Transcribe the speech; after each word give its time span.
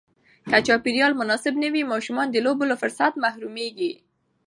که 0.49 0.57
چاپېریال 0.67 1.13
مناسب 1.21 1.53
نه 1.63 1.69
وي، 1.73 1.83
ماشومان 1.93 2.27
د 2.31 2.35
لوبو 2.45 2.63
له 2.71 2.75
فرصت 2.81 3.13
محروم 3.23 3.53
کېږي. 3.61 3.91